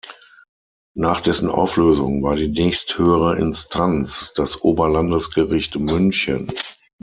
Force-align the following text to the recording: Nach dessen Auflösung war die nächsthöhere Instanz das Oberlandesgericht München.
Nach 0.95 1.21
dessen 1.21 1.47
Auflösung 1.51 2.23
war 2.23 2.35
die 2.35 2.47
nächsthöhere 2.47 3.37
Instanz 3.37 4.33
das 4.33 4.63
Oberlandesgericht 4.63 5.75
München. 5.79 6.51